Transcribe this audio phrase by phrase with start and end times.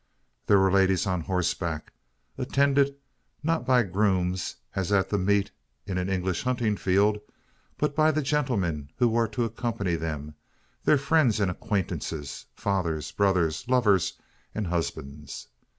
[0.47, 1.93] There were ladies on horseback;
[2.35, 2.95] attended,
[3.43, 5.51] not by grooms, as at the "meet"
[5.85, 7.19] in an English hunting field,
[7.77, 10.33] but by the gentlemen who were to accompany them
[10.85, 14.13] their friends and acquaintances fathers, brothers, lovers,
[14.55, 15.47] and husbands.